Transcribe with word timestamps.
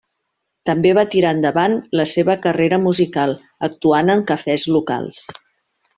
També 0.67 0.93
va 0.99 1.03
tirar 1.15 1.33
endavant 1.37 1.75
la 2.01 2.07
seva 2.13 2.37
carrera 2.47 2.81
musical, 2.87 3.35
actuant 3.71 4.11
en 4.15 4.25
cafès 4.33 4.69
locals. 4.79 5.29